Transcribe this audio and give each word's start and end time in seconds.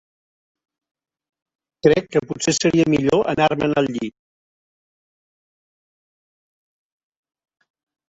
Crec 1.87 2.07
que 2.15 2.23
potser 2.31 2.55
seria 2.59 2.89
millor 2.95 3.23
anar-me'n 3.35 3.77
al 3.83 3.93
llit. 3.99 4.17